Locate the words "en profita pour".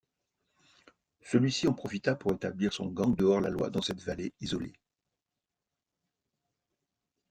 1.67-2.33